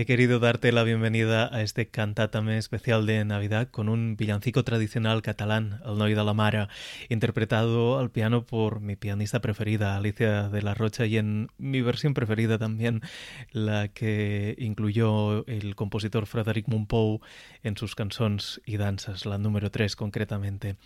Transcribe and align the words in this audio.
He 0.00 0.06
querido 0.06 0.38
darte 0.38 0.70
la 0.70 0.84
bienvenida 0.84 1.52
a 1.52 1.60
este 1.60 1.88
cantátame 1.88 2.56
especial 2.56 3.04
de 3.04 3.24
Navidad 3.24 3.66
con 3.68 3.88
un 3.88 4.16
villancico 4.16 4.62
tradicional 4.62 5.22
catalán, 5.22 5.80
El 5.84 5.98
Noi 5.98 6.14
de 6.14 6.22
la 6.22 6.34
Mara, 6.34 6.68
interpretado 7.08 7.98
al 7.98 8.08
piano 8.08 8.46
por 8.46 8.78
mi 8.78 8.94
pianista 8.94 9.40
preferida, 9.40 9.96
Alicia 9.96 10.50
de 10.50 10.62
la 10.62 10.74
Rocha, 10.74 11.04
y 11.04 11.16
en 11.16 11.48
mi 11.58 11.80
versión 11.82 12.14
preferida 12.14 12.58
también, 12.58 13.02
la 13.50 13.88
que 13.88 14.54
incluyó 14.58 15.44
el 15.48 15.74
compositor 15.74 16.26
Frederic 16.26 16.68
Mompou 16.68 17.20
en 17.64 17.76
sus 17.76 17.96
canciones 17.96 18.60
y 18.64 18.76
danzas, 18.76 19.26
la 19.26 19.36
número 19.36 19.72
3 19.72 19.96
concretamente. 19.96 20.76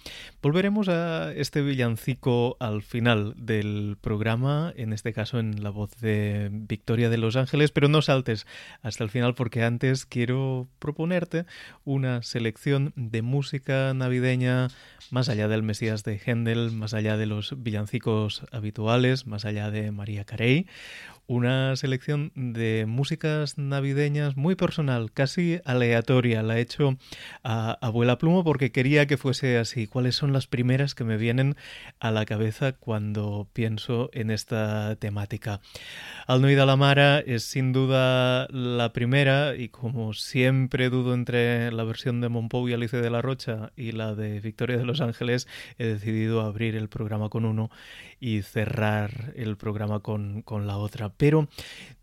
Volveremos 0.40 0.88
a 0.88 1.34
este 1.34 1.60
villancico 1.60 2.56
al 2.60 2.80
final 2.80 3.34
del 3.36 3.98
programa, 4.00 4.72
en 4.74 4.94
este 4.94 5.12
caso 5.12 5.38
en 5.38 5.62
la 5.62 5.68
voz 5.68 5.90
de 6.00 6.48
Victoria 6.50 7.10
de 7.10 7.18
Los 7.18 7.36
Ángeles, 7.36 7.72
pero 7.72 7.88
no 7.88 8.00
saltes 8.00 8.46
hasta 8.80 9.01
al 9.02 9.10
final 9.10 9.34
porque 9.34 9.62
antes 9.62 10.06
quiero 10.06 10.68
proponerte 10.78 11.44
una 11.84 12.22
selección 12.22 12.92
de 12.96 13.22
música 13.22 13.92
navideña 13.94 14.68
más 15.10 15.28
allá 15.28 15.48
del 15.48 15.62
Mesías 15.62 16.04
de 16.04 16.18
Händel, 16.24 16.72
más 16.72 16.94
allá 16.94 17.16
de 17.16 17.26
los 17.26 17.62
villancicos 17.62 18.44
habituales, 18.50 19.26
más 19.26 19.44
allá 19.44 19.70
de 19.70 19.92
María 19.92 20.24
Carey, 20.24 20.66
una 21.26 21.76
selección 21.76 22.32
de 22.34 22.84
músicas 22.86 23.58
navideñas 23.58 24.36
muy 24.36 24.54
personal, 24.54 25.12
casi 25.12 25.60
aleatoria. 25.64 26.42
La 26.42 26.58
he 26.58 26.60
hecho 26.60 26.96
a 27.42 27.78
abuela 27.80 28.18
pluma 28.18 28.44
porque 28.44 28.72
quería 28.72 29.06
que 29.06 29.16
fuese 29.16 29.58
así. 29.58 29.86
¿Cuáles 29.86 30.14
son 30.14 30.32
las 30.32 30.46
primeras 30.46 30.94
que 30.94 31.04
me 31.04 31.16
vienen 31.16 31.56
a 32.00 32.10
la 32.10 32.24
cabeza 32.24 32.72
cuando 32.72 33.48
pienso 33.52 34.10
en 34.12 34.30
esta 34.30 34.96
temática? 34.96 35.60
Al 36.26 36.42
de 36.42 36.66
la 36.66 37.22
es 37.26 37.44
sin 37.44 37.72
duda 37.72 38.46
la 38.50 38.92
primera 38.92 39.54
y 39.56 39.68
como 39.68 40.12
siempre 40.12 40.90
dudo 40.90 41.14
entre 41.14 41.70
la 41.72 41.84
versión 41.84 42.20
de 42.20 42.28
Monpou 42.28 42.68
y 42.68 42.74
Alice 42.74 42.96
de 42.96 43.10
la 43.10 43.22
Rocha 43.22 43.72
y 43.76 43.92
la 43.92 44.14
de 44.14 44.40
Victoria 44.40 44.76
de 44.76 44.84
los 44.84 45.00
Ángeles, 45.00 45.48
he 45.78 45.86
decidido 45.86 46.42
abrir 46.42 46.76
el 46.76 46.88
programa 46.88 47.28
con 47.28 47.44
uno 47.44 47.70
y 48.20 48.42
cerrar 48.42 49.32
el 49.36 49.56
programa 49.56 50.00
con, 50.00 50.42
con 50.42 50.66
la 50.66 50.76
otra 50.76 51.10
pero 51.16 51.48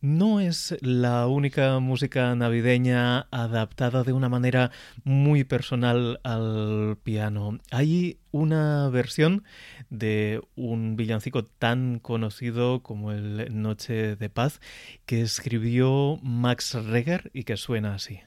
no 0.02 0.40
es 0.40 0.78
la 0.81 1.28
única 1.28 1.80
música 1.80 2.34
navideña 2.36 3.28
adaptada 3.31 4.03
de 4.03 4.14
una 4.14 4.30
manera 4.30 4.72
muy 5.03 5.44
personal 5.44 6.20
al 6.24 6.97
piano. 7.03 7.59
Hay 7.72 8.20
una 8.31 8.90
versión 8.90 9.44
de 9.90 10.42
un 10.56 10.96
villancico 10.96 11.46
tan 11.46 12.00
conocido 12.00 12.81
como 12.81 13.12
el 13.12 13.62
Noche 13.62 14.16
de 14.16 14.30
Paz 14.30 14.62
que 15.06 15.22
escribió 15.22 16.18
Max 16.22 16.76
Reger 16.76 17.30
y 17.34 17.44
que 17.44 17.58
suena 17.58 17.96
así. 17.96 18.22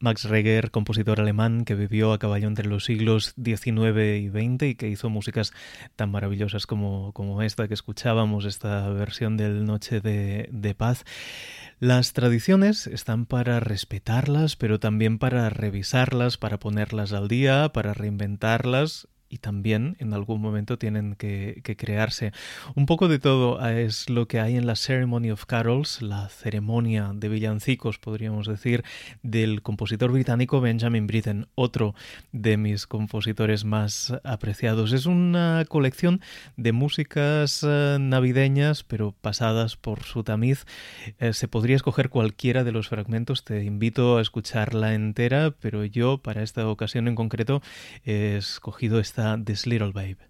Max 0.00 0.24
Reger, 0.24 0.70
compositor 0.70 1.20
alemán 1.20 1.64
que 1.66 1.74
vivió 1.74 2.12
a 2.12 2.18
caballo 2.18 2.48
entre 2.48 2.66
los 2.66 2.86
siglos 2.86 3.34
XIX 3.36 4.18
y 4.18 4.28
XX 4.30 4.62
y 4.62 4.74
que 4.74 4.88
hizo 4.88 5.10
músicas 5.10 5.52
tan 5.94 6.10
maravillosas 6.10 6.66
como, 6.66 7.12
como 7.12 7.42
esta 7.42 7.68
que 7.68 7.74
escuchábamos, 7.74 8.46
esta 8.46 8.88
versión 8.88 9.36
del 9.36 9.66
Noche 9.66 10.00
de, 10.00 10.48
de 10.52 10.74
Paz. 10.74 11.04
Las 11.80 12.14
tradiciones 12.14 12.86
están 12.86 13.26
para 13.26 13.60
respetarlas, 13.60 14.56
pero 14.56 14.80
también 14.80 15.18
para 15.18 15.50
revisarlas, 15.50 16.38
para 16.38 16.58
ponerlas 16.58 17.12
al 17.12 17.28
día, 17.28 17.68
para 17.72 17.92
reinventarlas 17.92 19.06
y 19.30 19.38
también 19.38 19.96
en 20.00 20.12
algún 20.12 20.42
momento 20.42 20.76
tienen 20.76 21.14
que, 21.14 21.62
crearse. 21.78 22.32
Un 22.74 22.84
poco 22.84 23.06
de 23.06 23.20
todo 23.20 23.64
es 23.68 24.10
lo 24.10 24.26
que 24.26 24.40
hay 24.40 24.56
en 24.56 24.66
la 24.66 24.74
Ceremony 24.74 25.30
of 25.30 25.46
Carols, 25.46 26.02
la 26.02 26.28
ceremonia 26.28 27.12
de 27.14 27.28
villancicos, 27.28 27.98
podríamos 27.98 28.48
decir, 28.48 28.82
del 29.22 29.62
compositor 29.62 30.10
británico 30.10 30.60
Benjamin 30.60 31.06
Britten, 31.06 31.46
otro 31.54 31.94
de 32.32 32.56
mis 32.56 32.88
compositores 32.88 33.64
más 33.64 34.12
apreciados. 34.24 34.92
Es 34.92 35.06
una 35.06 35.64
colección 35.68 36.20
de 36.56 36.72
músicas 36.72 37.64
eh, 37.66 37.98
navideñas, 38.00 38.82
pero 38.82 39.12
pasadas 39.12 39.76
por 39.76 40.02
su 40.02 40.24
tamiz. 40.24 40.66
Eh, 41.20 41.34
se 41.34 41.46
podría 41.46 41.76
escoger 41.76 42.08
cualquiera 42.08 42.64
de 42.64 42.72
los 42.72 42.88
fragmentos, 42.88 43.44
te 43.44 43.62
invito 43.62 44.18
a 44.18 44.22
escucharla 44.22 44.94
entera, 44.94 45.54
pero 45.60 45.84
yo 45.84 46.18
para 46.18 46.42
esta 46.42 46.66
ocasión 46.66 47.06
en 47.06 47.14
concreto 47.14 47.62
he 48.04 48.36
escogido 48.36 48.98
esta 48.98 49.19
Uh, 49.20 49.36
this 49.38 49.66
Little 49.66 49.92
Babe. 49.92 50.29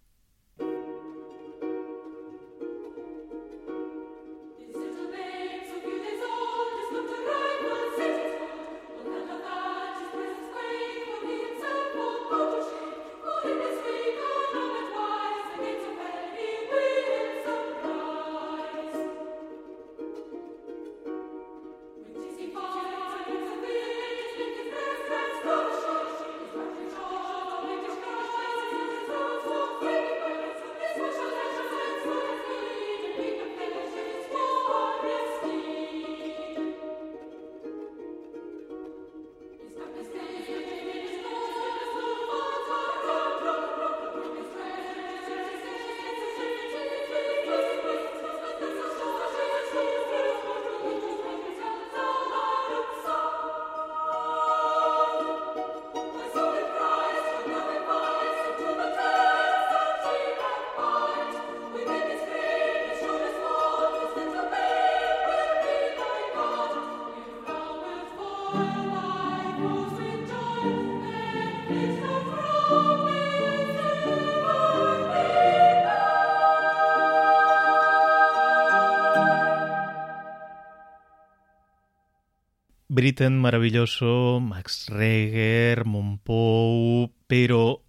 Britten 83.00 83.38
maravilloso, 83.38 84.40
Max 84.42 84.90
Reger, 84.90 85.86
Monpou, 85.86 87.10
pero 87.26 87.82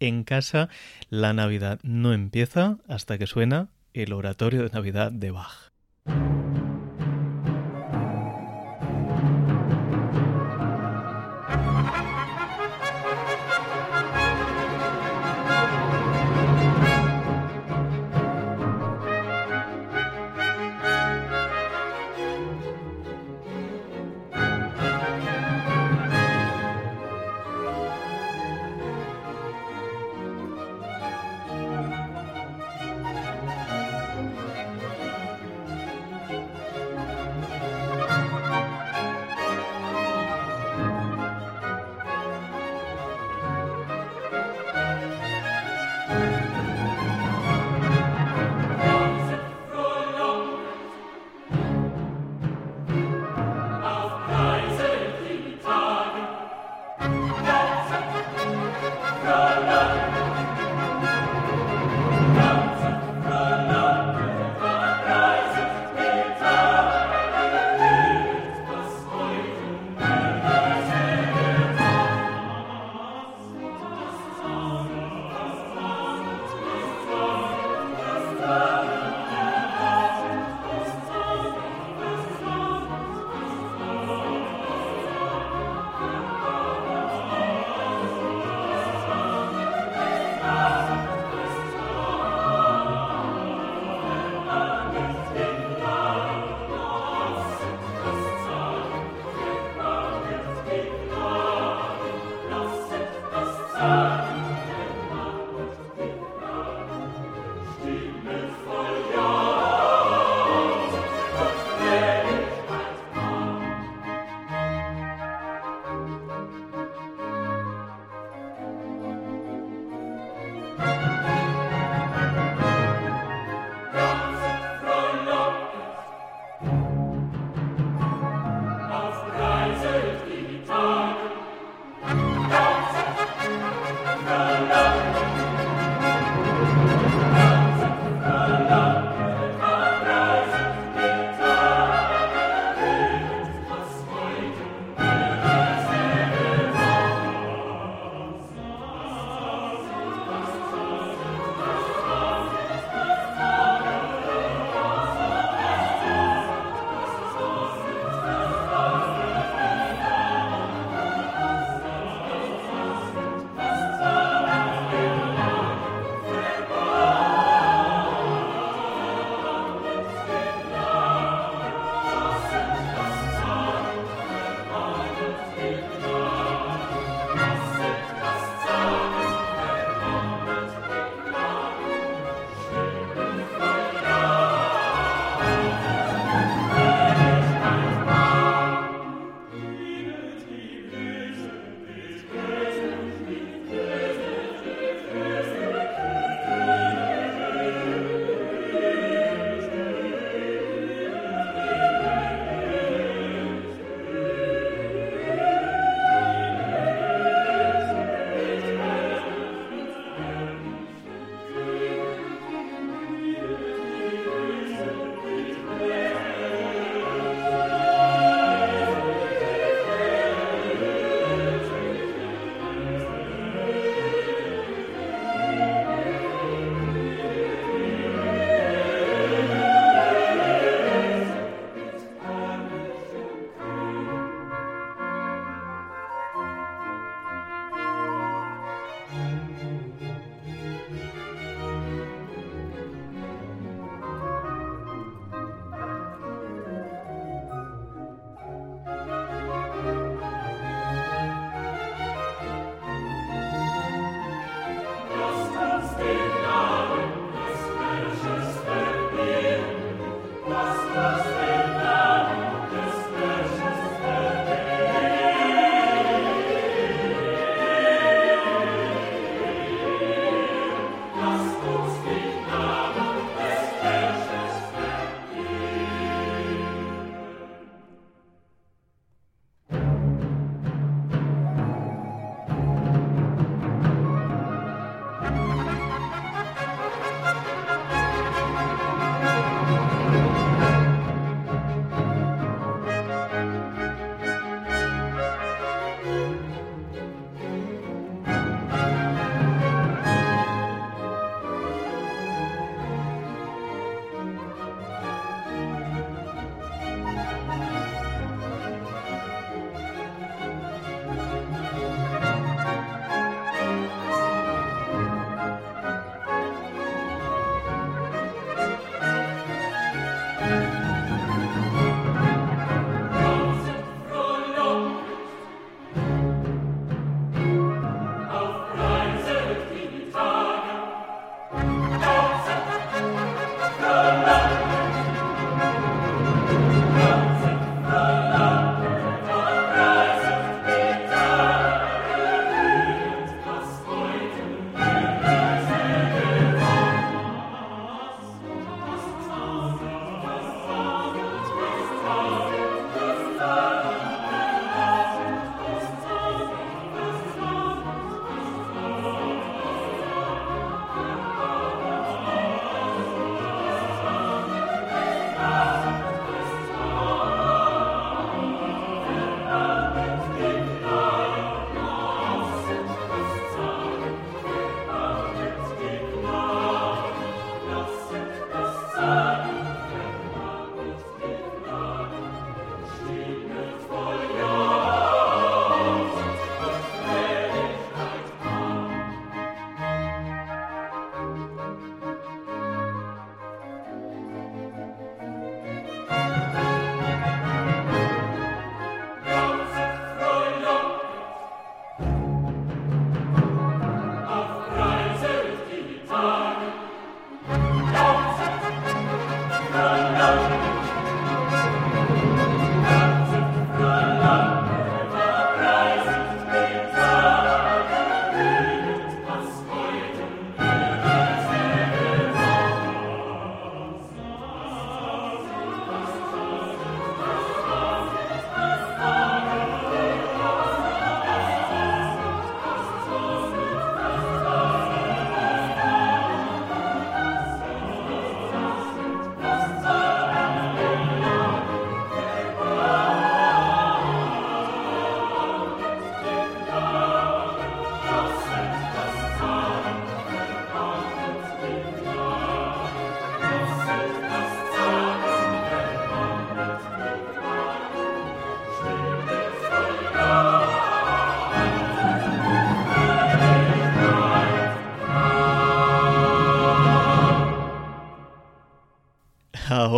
en 0.00 0.24
casa 0.24 0.70
la 1.10 1.34
Navidad 1.34 1.80
no 1.82 2.14
empieza 2.14 2.78
hasta 2.88 3.18
que 3.18 3.26
suena 3.26 3.68
el 3.92 4.14
oratorio 4.14 4.62
de 4.62 4.70
Navidad 4.70 5.12
de 5.12 5.32
Bach. 5.32 5.63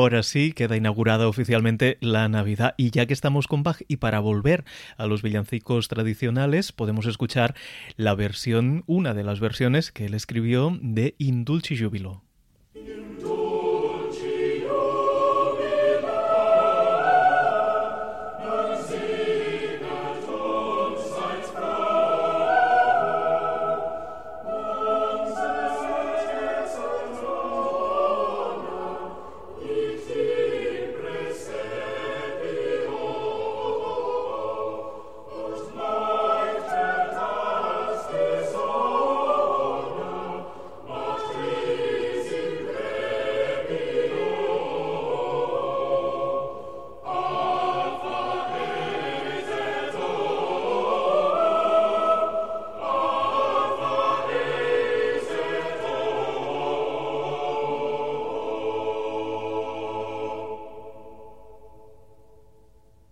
Ahora 0.06 0.22
sí 0.22 0.52
queda 0.52 0.76
inaugurada 0.76 1.26
oficialmente 1.26 1.98
la 2.00 2.28
Navidad. 2.28 2.74
Y 2.76 2.90
ya 2.90 3.06
que 3.06 3.12
estamos 3.12 3.48
con 3.48 3.64
Bach 3.64 3.82
y 3.88 3.96
para 3.96 4.20
volver 4.20 4.64
a 4.96 5.06
los 5.06 5.20
villancicos 5.20 5.88
tradicionales, 5.88 6.70
podemos 6.70 7.06
escuchar 7.06 7.56
la 7.96 8.14
versión, 8.14 8.84
una 8.86 9.14
de 9.14 9.24
las 9.24 9.40
versiones 9.40 9.90
que 9.90 10.06
él 10.06 10.14
escribió 10.14 10.78
de 10.80 11.16
Indulci 11.18 11.76
Jubilo. 11.76 12.25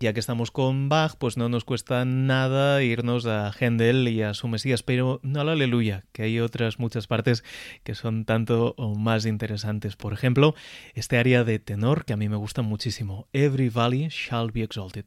Ya 0.04 0.12
que 0.12 0.20
estamos 0.20 0.50
con 0.50 0.90
Bach, 0.90 1.14
pues 1.16 1.38
no 1.38 1.48
nos 1.48 1.64
cuesta 1.64 2.04
nada 2.04 2.82
irnos 2.82 3.24
a 3.24 3.50
Händel 3.58 4.06
y 4.08 4.20
a 4.20 4.34
su 4.34 4.48
Mesías, 4.48 4.82
pero 4.82 5.18
no 5.22 5.40
a 5.40 5.44
la 5.44 5.52
Aleluya, 5.52 6.04
que 6.12 6.24
hay 6.24 6.40
otras 6.40 6.78
muchas 6.78 7.06
partes 7.06 7.42
que 7.84 7.94
son 7.94 8.26
tanto 8.26 8.74
más 8.98 9.24
interesantes. 9.24 9.96
Por 9.96 10.12
ejemplo, 10.12 10.54
este 10.92 11.16
área 11.16 11.42
de 11.42 11.58
tenor 11.58 12.04
que 12.04 12.12
a 12.12 12.18
mí 12.18 12.28
me 12.28 12.36
gusta 12.36 12.60
muchísimo, 12.60 13.28
Every 13.32 13.70
Valley 13.70 14.08
Shall 14.10 14.50
Be 14.50 14.62
Exalted. 14.62 15.06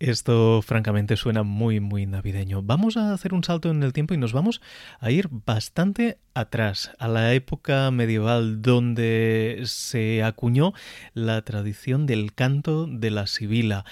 Esto 0.00 0.62
francamente 0.62 1.14
suena 1.18 1.42
muy 1.42 1.78
muy 1.78 2.06
navideño. 2.06 2.62
Vamos 2.62 2.96
a 2.96 3.12
hacer 3.12 3.34
un 3.34 3.44
salto 3.44 3.70
en 3.70 3.82
el 3.82 3.92
tiempo 3.92 4.14
y 4.14 4.16
nos 4.16 4.32
vamos 4.32 4.62
a 4.98 5.10
ir 5.10 5.28
bastante 5.30 6.16
atrás, 6.32 6.92
a 6.98 7.06
la 7.06 7.34
época 7.34 7.90
medieval 7.90 8.62
donde 8.62 9.60
se 9.66 10.22
acuñó 10.22 10.72
la 11.12 11.42
tradición 11.42 12.06
del 12.06 12.32
canto 12.32 12.86
de 12.86 13.10
la 13.10 13.26
sibila. 13.26 13.84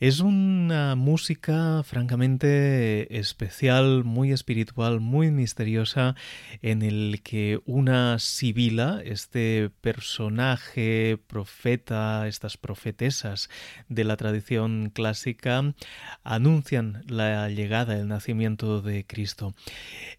Es 0.00 0.20
una 0.20 0.94
música 0.94 1.82
francamente 1.82 3.18
especial, 3.18 4.04
muy 4.04 4.30
espiritual, 4.30 5.00
muy 5.00 5.32
misteriosa, 5.32 6.14
en 6.62 6.82
el 6.82 7.20
que 7.24 7.60
una 7.64 8.20
sibila, 8.20 9.02
este 9.04 9.70
personaje, 9.80 11.18
profeta, 11.26 12.28
estas 12.28 12.56
profetesas 12.56 13.50
de 13.88 14.04
la 14.04 14.16
tradición 14.16 14.92
clásica, 14.94 15.74
anuncian 16.22 17.02
la 17.08 17.48
llegada, 17.48 17.96
el 17.96 18.06
nacimiento 18.06 18.80
de 18.80 19.04
Cristo. 19.04 19.52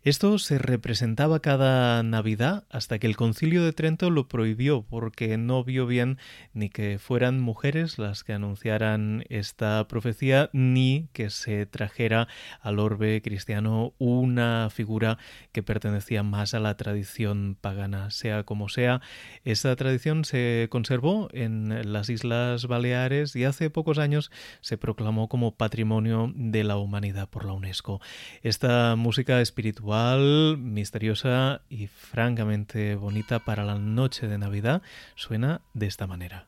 Esto 0.03 0.39
se 0.39 0.57
representaba 0.57 1.39
cada 1.39 2.03
Navidad 2.03 2.65
hasta 2.69 2.99
que 2.99 3.07
el 3.07 3.15
concilio 3.15 3.63
de 3.63 3.71
Trento 3.71 4.09
lo 4.09 4.27
prohibió 4.27 4.81
porque 4.81 5.37
no 5.37 5.63
vio 5.63 5.87
bien 5.87 6.17
ni 6.53 6.67
que 6.67 6.99
fueran 6.99 7.39
mujeres 7.39 7.97
las 7.97 8.25
que 8.25 8.33
anunciaran 8.33 9.23
esta 9.29 9.68
profecía 9.87 10.49
ni 10.53 11.09
que 11.13 11.29
se 11.29 11.65
trajera 11.65 12.27
al 12.61 12.79
orbe 12.79 13.21
cristiano 13.21 13.93
una 13.97 14.69
figura 14.71 15.17
que 15.51 15.63
pertenecía 15.63 16.23
más 16.23 16.53
a 16.53 16.59
la 16.59 16.75
tradición 16.77 17.57
pagana. 17.59 18.11
Sea 18.11 18.43
como 18.43 18.69
sea, 18.69 19.01
esa 19.43 19.75
tradición 19.75 20.25
se 20.25 20.67
conservó 20.69 21.29
en 21.33 21.91
las 21.91 22.09
Islas 22.09 22.67
Baleares 22.67 23.35
y 23.35 23.45
hace 23.45 23.69
pocos 23.69 23.97
años 23.97 24.31
se 24.61 24.77
proclamó 24.77 25.29
como 25.29 25.55
Patrimonio 25.55 26.31
de 26.35 26.63
la 26.63 26.77
Humanidad 26.77 27.29
por 27.29 27.45
la 27.45 27.53
UNESCO. 27.53 28.01
Esta 28.43 28.95
música 28.95 29.41
espiritual, 29.41 30.57
misteriosa 30.57 31.61
y 31.69 31.87
francamente 31.87 32.95
bonita 32.95 33.39
para 33.39 33.63
la 33.63 33.75
noche 33.75 34.27
de 34.27 34.37
Navidad 34.37 34.81
suena 35.15 35.61
de 35.73 35.87
esta 35.87 36.07
manera. 36.07 36.47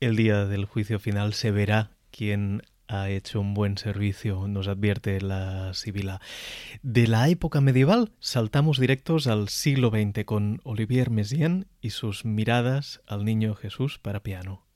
El 0.00 0.14
día 0.14 0.46
del 0.46 0.64
juicio 0.64 1.00
final 1.00 1.34
se 1.34 1.50
verá 1.50 1.90
quién 2.12 2.62
ha 2.86 3.10
hecho 3.10 3.40
un 3.40 3.52
buen 3.52 3.76
servicio, 3.76 4.46
nos 4.46 4.68
advierte 4.68 5.20
la 5.20 5.74
Sibila. 5.74 6.20
De 6.82 7.08
la 7.08 7.28
época 7.28 7.60
medieval 7.60 8.12
saltamos 8.20 8.78
directos 8.78 9.26
al 9.26 9.48
siglo 9.48 9.90
XX 9.90 10.24
con 10.24 10.60
Olivier 10.62 11.10
Messiaen 11.10 11.66
y 11.80 11.90
sus 11.90 12.24
miradas 12.24 13.02
al 13.08 13.24
niño 13.24 13.56
Jesús 13.56 13.98
para 13.98 14.22
piano. 14.22 14.67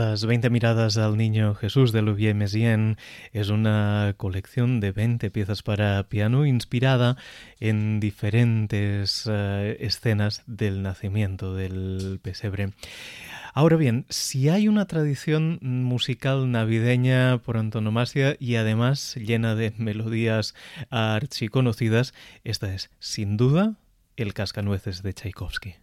Las 0.00 0.24
20 0.24 0.48
miradas 0.48 0.96
al 0.96 1.18
niño 1.18 1.54
Jesús 1.54 1.92
de 1.92 2.00
Louvier 2.00 2.34
Messiaen 2.34 2.96
es 3.34 3.50
una 3.50 4.14
colección 4.16 4.80
de 4.80 4.92
20 4.92 5.30
piezas 5.30 5.62
para 5.62 6.02
piano 6.04 6.46
inspirada 6.46 7.18
en 7.60 8.00
diferentes 8.00 9.28
eh, 9.30 9.76
escenas 9.78 10.42
del 10.46 10.80
nacimiento 10.80 11.54
del 11.54 12.18
pesebre. 12.22 12.70
Ahora 13.52 13.76
bien, 13.76 14.06
si 14.08 14.48
hay 14.48 14.68
una 14.68 14.86
tradición 14.86 15.58
musical 15.60 16.50
navideña 16.50 17.36
por 17.36 17.58
antonomasia 17.58 18.36
y 18.40 18.54
además 18.54 19.16
llena 19.16 19.54
de 19.54 19.74
melodías 19.76 20.54
archiconocidas, 20.88 22.14
esta 22.42 22.72
es, 22.72 22.88
sin 23.00 23.36
duda, 23.36 23.74
el 24.16 24.32
Cascanueces 24.32 25.02
de 25.02 25.12
Tchaikovsky. 25.12 25.74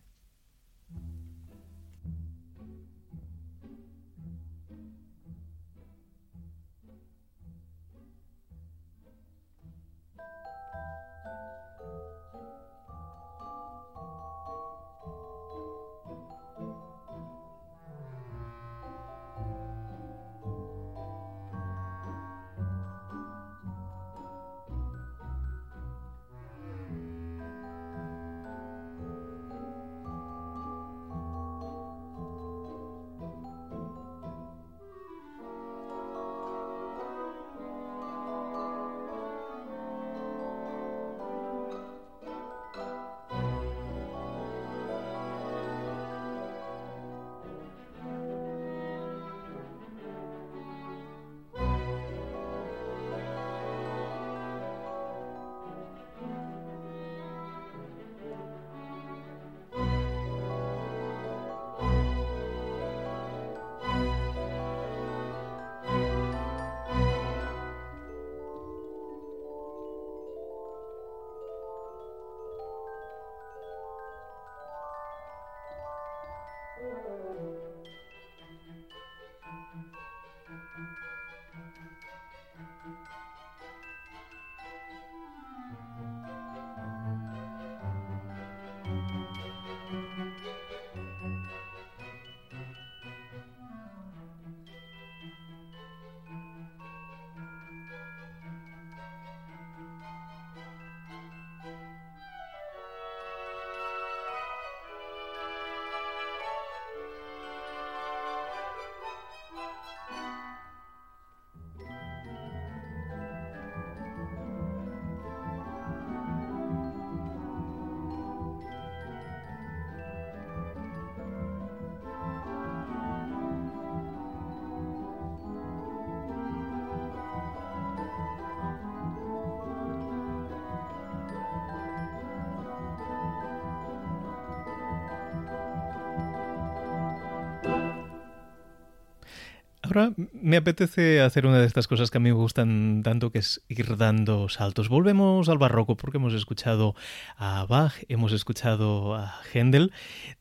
Me 140.34 140.58
apetece 140.58 141.22
hacer 141.22 141.46
una 141.46 141.60
de 141.60 141.66
estas 141.66 141.88
cosas 141.88 142.12
que 142.12 142.18
a 142.18 142.22
mí 142.22 142.30
me 142.30 142.36
gustan 142.36 143.02
tanto, 143.04 143.32
que 143.32 143.40
es 143.40 143.62
ir 143.68 143.98
dando 143.98 144.50
saltos. 144.50 144.90
Volvemos 144.90 145.50
al 145.50 145.58
barroco 145.58 145.98
porque 145.98 146.18
hemos 146.18 146.34
escuchado 146.34 146.96
a 147.38 147.66
Bach, 147.66 147.94
hemos 148.08 148.32
escuchado 148.32 149.16
a 149.16 149.36
Händel. 149.54 149.92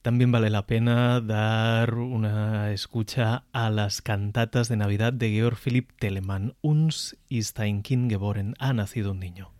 También 0.03 0.33
vale 0.33 0.51
la 0.51 0.67
pena 0.67 1.21
dar 1.21 1.95
una 1.95 2.73
escucha 2.73 3.45
a 3.53 3.71
las 3.71 4.03
cantatas 4.03 4.69
de 4.69 4.77
Navidad 4.77 5.13
de 5.13 5.31
Georg 5.31 5.57
Philipp 5.57 5.91
Telemann. 5.99 6.55
Uns 6.61 7.17
ist 7.29 7.59
ein 7.61 7.83
Kind 7.83 8.11
geboren, 8.11 8.55
ha 8.59 8.73
nacido 8.73 9.13
un 9.13 9.21
niño. 9.21 9.56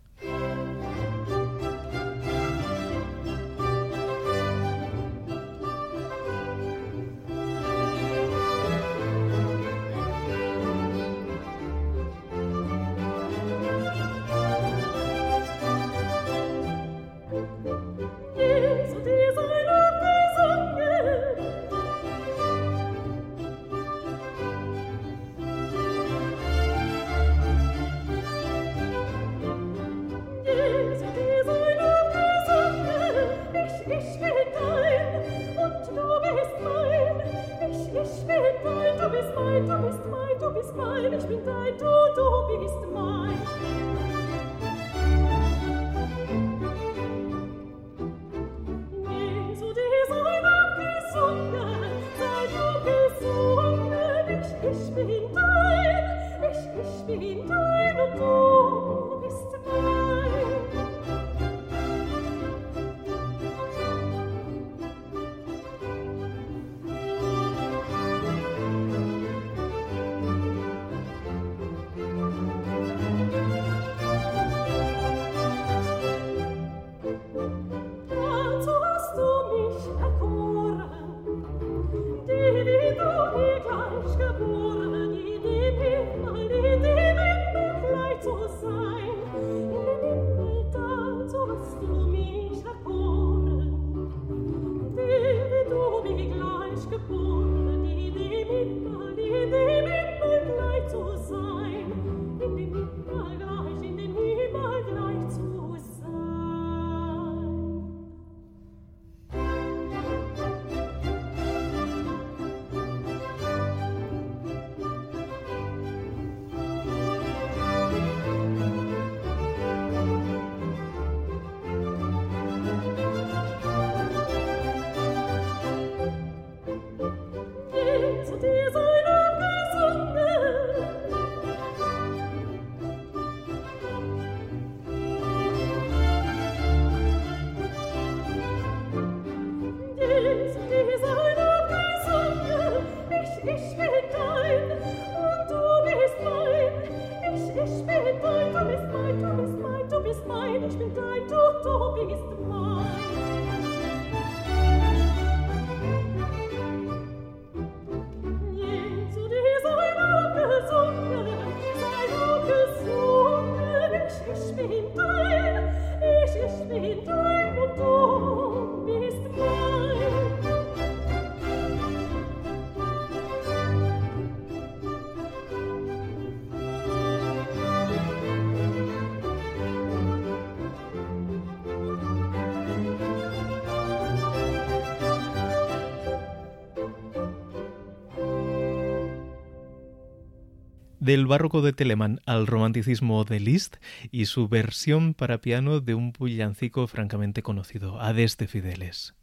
Del 191.07 191.25
barroco 191.25 191.61
de 191.61 191.71
Telemann 191.71 192.19
al 192.25 192.47
romanticismo 192.47 193.23
de 193.23 193.39
Liszt 193.39 193.77
y 194.11 194.25
su 194.25 194.49
versión 194.49 195.13
para 195.13 195.39
piano 195.39 195.79
de 195.79 195.95
un 195.95 196.11
villancico 196.11 196.85
francamente 196.85 197.41
conocido, 197.43 198.01
Hades 198.01 198.35
de 198.35 198.47
Fideles. 198.49 199.15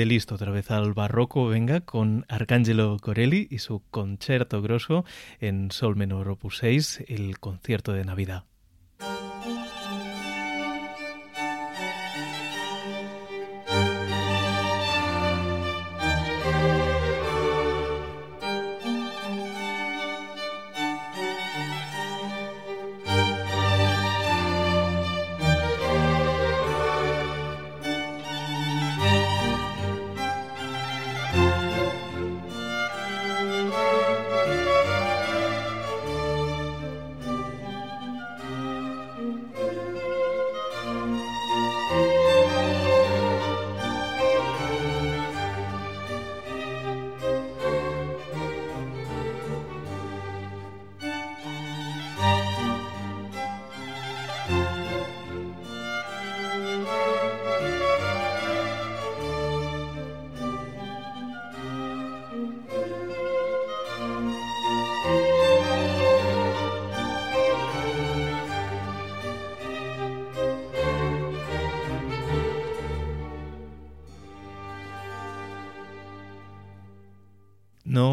De 0.00 0.06
listo 0.06 0.36
otra 0.36 0.50
vez 0.50 0.70
al 0.70 0.94
barroco, 0.94 1.46
venga, 1.48 1.82
con 1.82 2.24
Arcangelo 2.30 2.96
Corelli 3.02 3.46
y 3.50 3.58
su 3.58 3.82
concierto 3.90 4.62
grosso 4.62 5.04
en 5.40 5.70
Sol 5.72 5.94
menor 5.94 6.30
opus 6.30 6.56
6, 6.56 7.04
el 7.08 7.38
concierto 7.38 7.92
de 7.92 8.06
Navidad. 8.06 8.49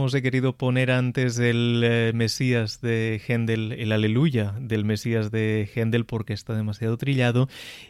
No 0.08 0.10
os 0.10 0.16
he 0.16 0.22
querido 0.22 0.56
poner 0.56 0.90
antes 0.90 1.36
del 1.36 1.82
eh, 1.84 2.14
Mesías 2.16 2.80
de 2.80 3.22
Händel, 3.28 3.74
el 3.74 3.92
Aleluya 3.92 4.56
del 4.58 4.86
Mesías 4.86 5.32
de 5.32 5.70
Händel 5.76 6.06
porque 6.06 6.32
está 6.32 6.56
demasiado 6.56 6.96
trillado 6.96 7.50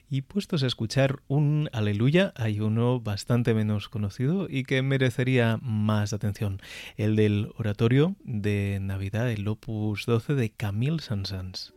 y 0.09 0.23
puestos 0.23 0.63
a 0.63 0.65
escuchar 0.65 1.19
un 1.27 1.69
Aleluya 1.73 2.33
hay 2.35 2.59
uno 2.59 2.99
bastante 2.99 3.53
menos 3.53 3.87
conocido 3.87 4.47
y 4.49 4.63
que 4.63 4.81
merecería 4.81 5.59
más 5.61 6.11
atención, 6.11 6.59
el 6.95 7.15
del 7.15 7.51
oratorio 7.55 8.15
de 8.23 8.79
Navidad, 8.81 9.29
el 9.29 9.47
Opus 9.47 10.07
12 10.07 10.33
de 10.33 10.49
Camille 10.49 11.01
Saint-Saëns. 11.01 11.76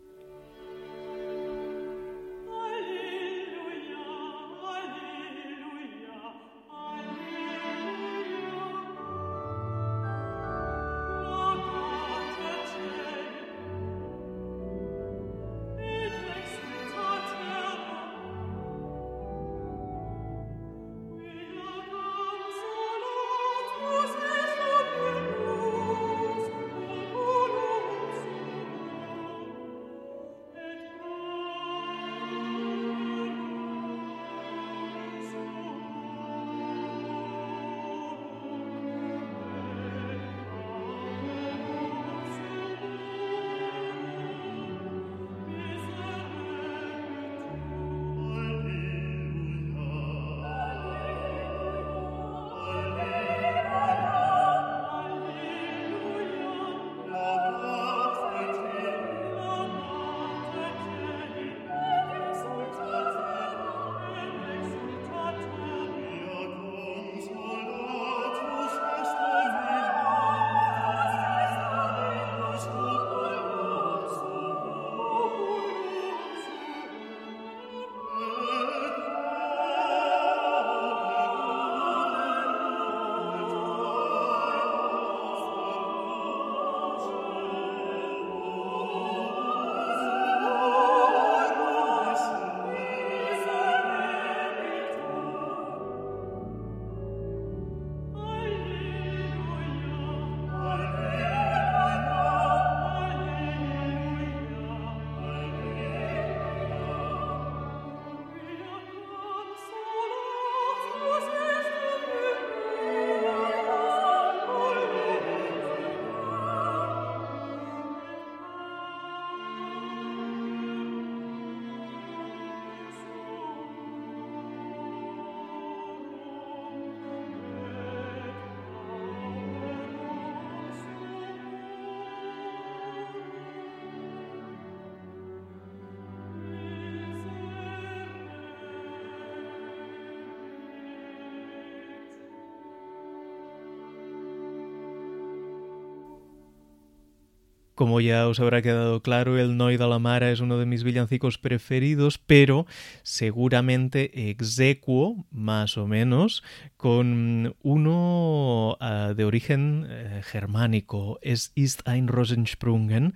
Como 147.80 148.02
ya 148.02 148.28
os 148.28 148.40
habrá 148.40 148.60
quedado 148.60 149.00
claro, 149.00 149.38
el 149.38 149.56
Noi 149.56 149.78
de 149.78 149.88
la 149.88 149.98
Mara 149.98 150.30
es 150.30 150.40
uno 150.40 150.58
de 150.58 150.66
mis 150.66 150.84
villancicos 150.84 151.38
preferidos, 151.38 152.18
pero 152.18 152.66
seguramente 153.02 154.28
execuo, 154.28 155.24
más 155.30 155.78
o 155.78 155.86
menos, 155.86 156.44
con 156.76 157.56
uno 157.62 158.76
uh, 158.78 159.14
de 159.14 159.24
origen 159.24 159.86
uh, 159.88 160.22
germánico. 160.22 161.18
Es 161.22 161.52
Ist 161.54 161.88
ein 161.88 162.06
Rosensprungen 162.06 163.14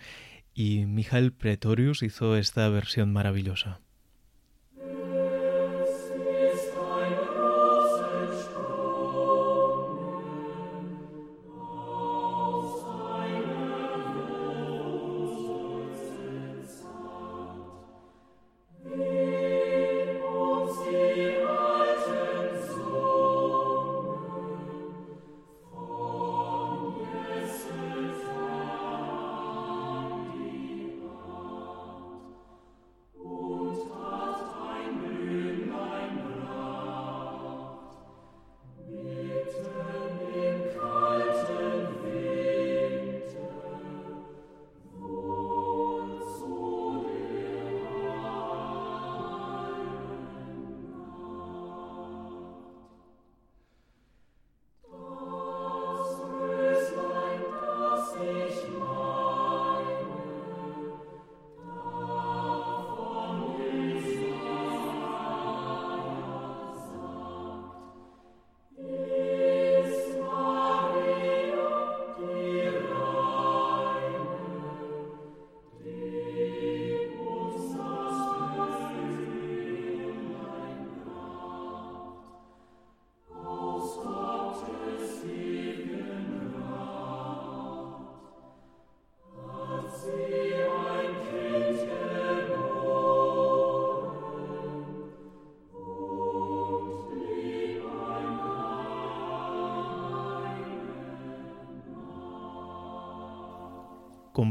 y 0.54 0.86
Michael 0.86 1.34
Pretorius 1.34 2.02
hizo 2.02 2.34
esta 2.34 2.66
versión 2.70 3.12
maravillosa. 3.12 3.83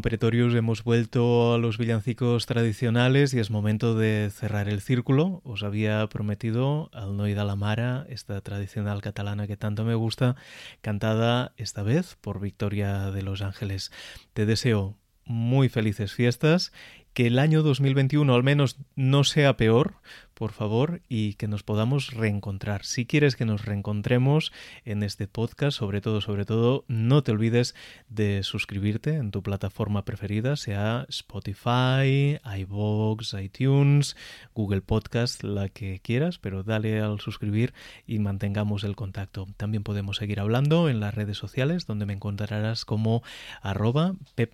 Pretorius 0.01 0.55
hemos 0.55 0.83
vuelto 0.83 1.53
a 1.53 1.57
los 1.57 1.77
villancicos 1.77 2.45
tradicionales 2.45 3.33
y 3.33 3.39
es 3.39 3.51
momento 3.51 3.95
de 3.95 4.31
cerrar 4.33 4.67
el 4.67 4.81
círculo. 4.81 5.41
Os 5.43 5.63
había 5.63 6.07
prometido 6.07 6.89
al 6.93 7.15
Noida 7.17 7.43
la 7.43 7.55
Mara, 7.55 8.05
esta 8.09 8.39
tradicional 8.41 9.01
catalana 9.01 9.47
que 9.47 9.57
tanto 9.57 9.83
me 9.83 9.95
gusta, 9.95 10.35
cantada 10.81 11.53
esta 11.57 11.83
vez 11.83 12.17
por 12.21 12.39
Victoria 12.39 13.11
de 13.11 13.21
Los 13.21 13.41
Ángeles. 13.41 13.91
Te 14.33 14.45
deseo 14.45 14.97
muy 15.25 15.69
felices 15.69 16.13
fiestas 16.13 16.71
que 17.13 17.27
el 17.27 17.39
año 17.39 17.61
2021 17.61 18.33
al 18.33 18.43
menos 18.43 18.77
no 18.95 19.23
sea 19.23 19.55
peor, 19.55 19.95
por 20.33 20.51
favor, 20.51 21.01
y 21.07 21.35
que 21.35 21.47
nos 21.47 21.63
podamos 21.63 22.13
reencontrar. 22.13 22.85
Si 22.85 23.05
quieres 23.05 23.35
que 23.35 23.45
nos 23.45 23.65
reencontremos 23.65 24.51
en 24.85 25.03
este 25.03 25.27
podcast, 25.27 25.77
sobre 25.77 26.01
todo, 26.01 26.21
sobre 26.21 26.45
todo, 26.45 26.85
no 26.87 27.23
te 27.23 27.31
olvides 27.31 27.75
de 28.09 28.43
suscribirte 28.43 29.15
en 29.15 29.31
tu 29.31 29.43
plataforma 29.43 30.05
preferida, 30.05 30.55
sea 30.55 31.05
Spotify, 31.09 32.39
iVoox, 32.43 33.33
iTunes, 33.41 34.15
Google 34.53 34.81
Podcast, 34.81 35.43
la 35.43 35.69
que 35.69 35.99
quieras, 35.99 36.39
pero 36.39 36.63
dale 36.63 36.99
al 36.99 37.19
suscribir 37.19 37.73
y 38.07 38.19
mantengamos 38.19 38.83
el 38.83 38.95
contacto. 38.95 39.47
También 39.57 39.83
podemos 39.83 40.17
seguir 40.17 40.39
hablando 40.39 40.89
en 40.89 40.99
las 40.99 41.13
redes 41.13 41.37
sociales, 41.37 41.85
donde 41.85 42.05
me 42.05 42.13
encontrarás 42.13 42.85
como 42.85 43.23
arroba 43.61 44.15
Pep 44.35 44.53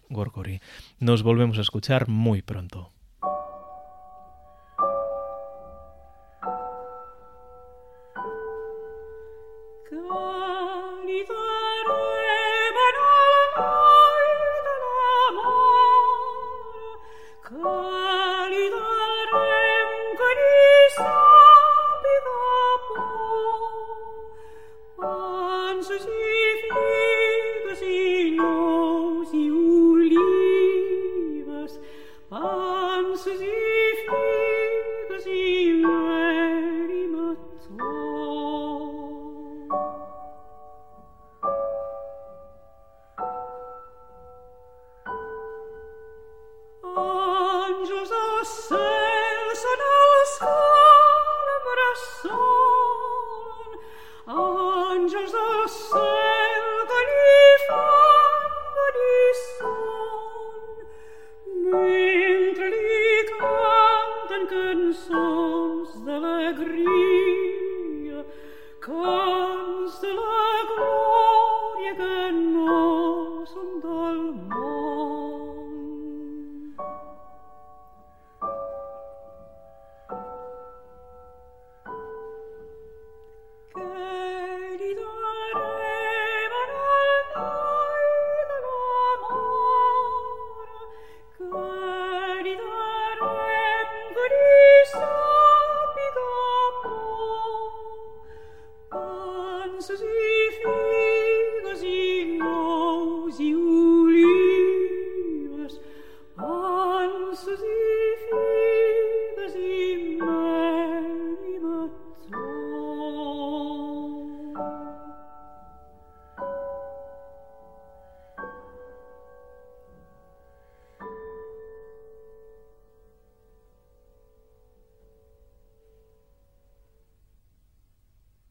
Nos 1.00 1.24
volvemos 1.24 1.58
a 1.58 1.62
escuchar 1.62 2.08
muy 2.08 2.42
pronto. 2.42 2.92